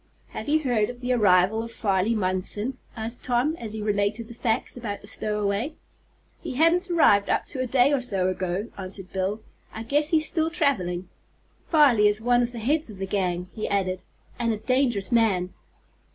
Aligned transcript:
"Have 0.29 0.49
you 0.49 0.61
heard 0.63 0.89
of 0.89 0.99
the 0.99 1.13
arrival 1.13 1.61
of 1.61 1.71
Farley 1.71 2.15
Munson?" 2.15 2.79
asked 2.97 3.23
Tom, 3.23 3.55
as 3.57 3.73
he 3.73 3.83
related 3.83 4.27
the 4.27 4.33
facts 4.33 4.75
about 4.75 5.01
the 5.01 5.05
stowaway. 5.05 5.75
"He 6.41 6.55
hadn't 6.55 6.89
arrived 6.89 7.29
up 7.29 7.45
to 7.49 7.59
a 7.59 7.67
day 7.67 7.93
or 7.93 8.01
so 8.01 8.27
ago," 8.27 8.69
answered 8.79 9.13
Bill. 9.13 9.41
"I 9.71 9.83
guess 9.83 10.09
he's 10.09 10.25
still 10.27 10.49
traveling. 10.49 11.07
Farley 11.69 12.07
is 12.07 12.19
one 12.19 12.41
of 12.41 12.51
the 12.51 12.57
heads 12.57 12.89
of 12.89 12.97
the 12.97 13.05
gang," 13.05 13.49
he 13.53 13.67
added, 13.67 14.01
"and 14.39 14.51
a 14.51 14.57
dangerous 14.57 15.11
man." 15.11 15.53